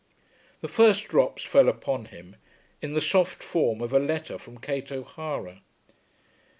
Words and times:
The 0.61 0.67
first 0.67 1.09
drops 1.09 1.43
fell 1.43 1.69
upon 1.69 2.05
him 2.05 2.37
in 2.81 2.95
the 2.95 2.99
soft 3.01 3.43
form 3.43 3.81
of 3.81 3.93
a 3.93 3.99
letter 3.99 4.39
from 4.39 4.57
Kate 4.57 4.91
O'Hara. 4.91 5.61